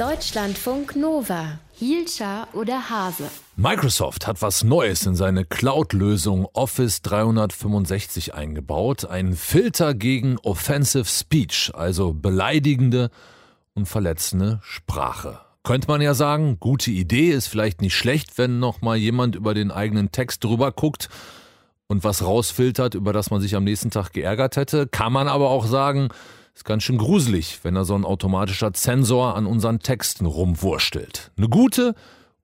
[0.00, 1.58] Deutschlandfunk Nova.
[1.74, 3.24] Hielscher oder Hase?
[3.56, 9.04] Microsoft hat was Neues in seine Cloud-Lösung Office 365 eingebaut.
[9.04, 13.10] Ein Filter gegen Offensive Speech, also beleidigende
[13.74, 15.38] und verletzende Sprache.
[15.64, 19.52] Könnte man ja sagen, gute Idee, ist vielleicht nicht schlecht, wenn noch mal jemand über
[19.52, 21.10] den eigenen Text drüber guckt
[21.88, 24.86] und was rausfiltert, über das man sich am nächsten Tag geärgert hätte.
[24.86, 26.08] Kann man aber auch sagen,
[26.54, 31.30] ist ganz schön gruselig, wenn da so ein automatischer Zensor an unseren Texten rumwurstelt.
[31.36, 31.94] Eine gute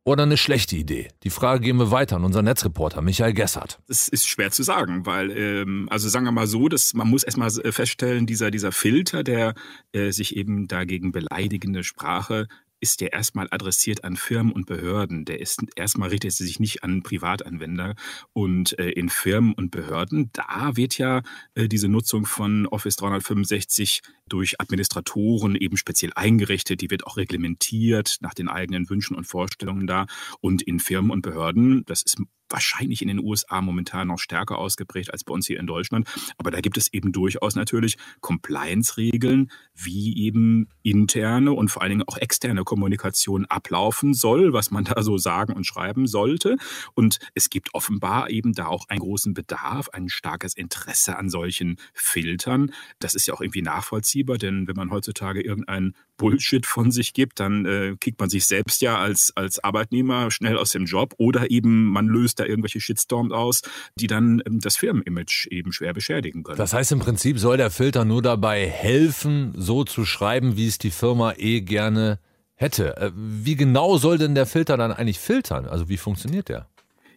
[0.04, 1.08] oder eine schlechte Idee?
[1.24, 3.80] Die Frage geben wir weiter an unseren Netzreporter Michael Gessert.
[3.88, 7.24] Das ist schwer zu sagen, weil, ähm, also sagen wir mal so, dass man muss
[7.24, 9.54] erstmal feststellen, dieser, dieser Filter, der
[9.92, 12.46] äh, sich eben dagegen beleidigende Sprache
[12.80, 15.24] ist der erstmal adressiert an Firmen und Behörden.
[15.24, 17.94] Der ist erstmal richtet sich nicht an Privatanwender.
[18.32, 21.22] Und äh, in Firmen und Behörden, da wird ja
[21.54, 26.80] äh, diese Nutzung von Office 365 durch Administratoren eben speziell eingerichtet.
[26.80, 30.06] Die wird auch reglementiert nach den eigenen Wünschen und Vorstellungen da.
[30.40, 35.12] Und in Firmen und Behörden, das ist wahrscheinlich in den USA momentan noch stärker ausgeprägt
[35.12, 36.08] als bei uns hier in Deutschland.
[36.38, 42.08] Aber da gibt es eben durchaus natürlich Compliance-Regeln, wie eben interne und vor allen Dingen
[42.08, 46.56] auch externe Kommunikation ablaufen soll, was man da so sagen und schreiben sollte.
[46.94, 51.76] Und es gibt offenbar eben da auch einen großen Bedarf, ein starkes Interesse an solchen
[51.92, 52.72] Filtern.
[52.98, 57.40] Das ist ja auch irgendwie nachvollziehbar, denn wenn man heutzutage irgendeinen Bullshit von sich gibt,
[57.40, 61.50] dann äh, kickt man sich selbst ja als, als Arbeitnehmer schnell aus dem Job oder
[61.50, 63.62] eben man löst da irgendwelche Shitstorms aus,
[63.98, 66.58] die dann ähm, das Firmenimage eben schwer beschädigen können.
[66.58, 70.78] Das heißt im Prinzip soll der Filter nur dabei helfen, so zu schreiben, wie es
[70.78, 72.18] die Firma eh gerne
[72.54, 72.96] hätte.
[72.96, 75.66] Äh, wie genau soll denn der Filter dann eigentlich filtern?
[75.66, 76.68] Also wie funktioniert der?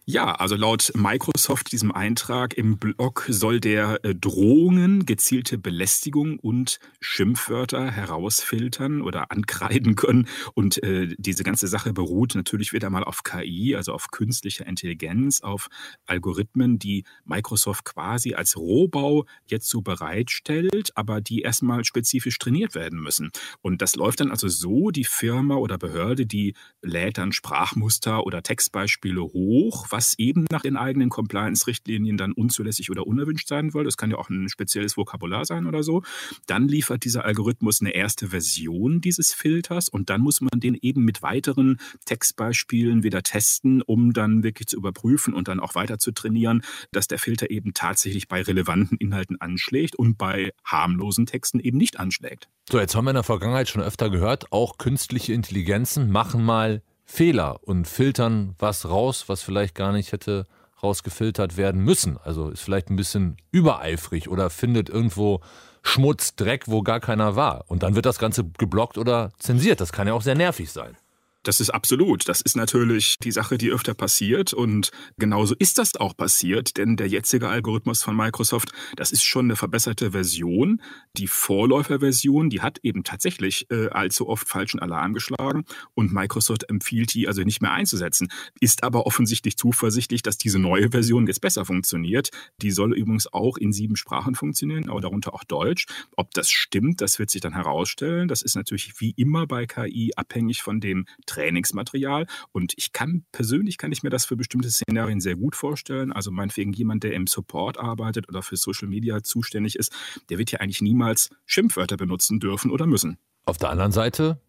[0.06, 6.80] Ja, also laut Microsoft, diesem Eintrag im Blog, soll der äh, Drohungen, gezielte Belästigung und
[7.00, 10.26] Schimpfwörter herausfiltern oder ankreiden können.
[10.54, 15.42] Und äh, diese ganze Sache beruht natürlich wieder mal auf KI, also auf künstlicher Intelligenz,
[15.42, 15.68] auf
[16.06, 23.00] Algorithmen, die Microsoft quasi als Rohbau jetzt so bereitstellt, aber die erstmal spezifisch trainiert werden
[23.00, 23.30] müssen.
[23.60, 28.42] Und das läuft dann also so, die Firma oder Behörde, die lädt dann Sprachmuster oder
[28.42, 33.84] Textbeispiele hoch, was eben nach den eigenen Compliance-Richtlinien dann unzulässig oder unerwünscht sein soll.
[33.84, 36.02] Das kann ja auch ein spezielles Vokabular sein oder so.
[36.46, 41.04] Dann liefert dieser Algorithmus eine erste Version dieses Filters und dann muss man den eben
[41.04, 46.12] mit weiteren Textbeispielen wieder testen, um dann wirklich zu überprüfen und dann auch weiter zu
[46.12, 46.62] trainieren,
[46.92, 51.98] dass der Filter eben tatsächlich bei relevanten Inhalten anschlägt und bei harmlosen Texten eben nicht
[51.98, 52.48] anschlägt.
[52.70, 56.82] So, jetzt haben wir in der Vergangenheit schon öfter gehört, auch künstliche Intelligenzen machen mal
[57.12, 60.46] Fehler und filtern was raus, was vielleicht gar nicht hätte
[60.80, 62.18] rausgefiltert werden müssen.
[62.18, 65.40] Also ist vielleicht ein bisschen übereifrig oder findet irgendwo
[65.82, 67.64] Schmutz, Dreck, wo gar keiner war.
[67.66, 69.80] Und dann wird das Ganze geblockt oder zensiert.
[69.80, 70.96] Das kann ja auch sehr nervig sein.
[71.42, 72.28] Das ist absolut.
[72.28, 74.52] Das ist natürlich die Sache, die öfter passiert.
[74.52, 79.46] Und genauso ist das auch passiert, denn der jetzige Algorithmus von Microsoft, das ist schon
[79.46, 80.82] eine verbesserte Version.
[81.16, 85.64] Die Vorläuferversion, die hat eben tatsächlich äh, allzu oft falschen Alarm geschlagen
[85.94, 88.28] und Microsoft empfiehlt die also nicht mehr einzusetzen.
[88.60, 92.30] Ist aber offensichtlich zuversichtlich, dass diese neue Version jetzt besser funktioniert.
[92.60, 95.86] Die soll übrigens auch in sieben Sprachen funktionieren, aber darunter auch Deutsch.
[96.16, 98.28] Ob das stimmt, das wird sich dann herausstellen.
[98.28, 102.26] Das ist natürlich wie immer bei KI abhängig von dem Trainingsmaterial.
[102.52, 106.12] Und ich kann persönlich kann ich mir das für bestimmte Szenarien sehr gut vorstellen.
[106.12, 109.92] Also meinetwegen jemand, der im Support arbeitet oder für Social Media zuständig ist,
[110.28, 113.18] der wird ja eigentlich niemals Schimpfwörter benutzen dürfen oder müssen.
[113.44, 114.40] Auf der anderen Seite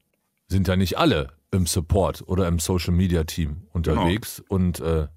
[0.47, 4.55] sind ja nicht alle im Support oder im Social Media Team unterwegs genau.
[4.55, 5.07] und äh,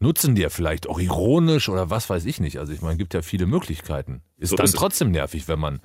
[0.00, 2.58] nutzen die ja vielleicht auch ironisch oder was weiß ich nicht.
[2.58, 4.22] Also ich meine, gibt ja viele Möglichkeiten.
[4.36, 5.80] Ist so dann ist trotzdem nervig, wenn man,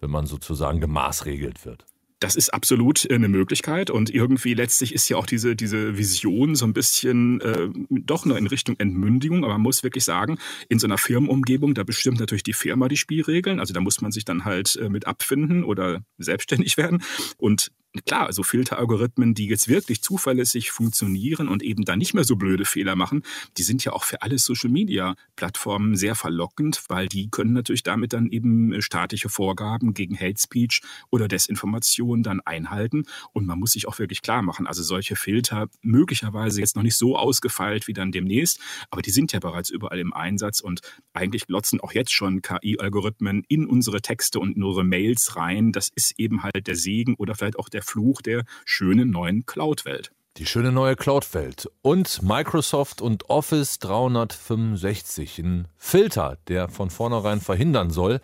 [0.00, 1.86] wenn man sozusagen gemaßregelt wird.
[2.22, 3.90] Das ist absolut äh, eine Möglichkeit.
[3.90, 8.38] Und irgendwie letztlich ist ja auch diese, diese Vision so ein bisschen äh, doch nur
[8.38, 10.38] in Richtung Entmündigung, aber man muss wirklich sagen,
[10.68, 14.12] in so einer Firmenumgebung, da bestimmt natürlich die Firma die Spielregeln, also da muss man
[14.12, 17.02] sich dann halt äh, mit abfinden oder selbstständig werden.
[17.38, 17.72] Und
[18.06, 22.64] klar, also Filteralgorithmen, die jetzt wirklich zuverlässig funktionieren und eben dann nicht mehr so blöde
[22.64, 23.22] Fehler machen,
[23.58, 27.82] die sind ja auch für alle Social Media Plattformen sehr verlockend, weil die können natürlich
[27.82, 33.04] damit dann eben staatliche Vorgaben gegen Hate Speech oder Desinformation dann einhalten.
[33.32, 36.96] Und man muss sich auch wirklich klar machen, also solche Filter möglicherweise jetzt noch nicht
[36.96, 38.60] so ausgefeilt wie dann demnächst,
[38.90, 40.80] aber die sind ja bereits überall im Einsatz und
[41.12, 45.72] eigentlich glotzen auch jetzt schon KI-Algorithmen in unsere Texte und in unsere Mails rein.
[45.72, 49.44] Das ist eben halt der Segen oder vielleicht auch der der Fluch der schönen neuen
[49.44, 50.12] Cloud-Welt.
[50.38, 57.90] Die schöne neue Cloud-Welt und Microsoft und Office 365, ein Filter, der von vornherein verhindern
[57.90, 58.20] soll,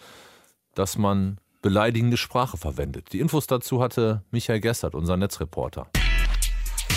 [0.75, 3.13] dass man beleidigende Sprache verwendet.
[3.13, 5.89] Die Infos dazu hatte Michael Gessert, unser Netzreporter.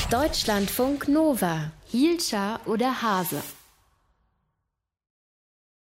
[0.10, 3.42] Deutschlandfunk Nova, Hielscher oder Hase.